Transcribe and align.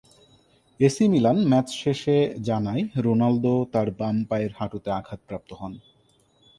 AC 0.79 1.05
Milan 1.07 1.37
match 1.49 1.67
শেষে 1.81 2.17
জানায় 2.47 2.83
Ronaldo 3.05 3.55
তার 3.73 3.87
বাম 3.99 4.17
পায়ের 4.29 4.51
হাঁটুতে 4.57 4.89
আঘাতপ্রাপ্ত 4.91 5.49
হন। 5.53 5.73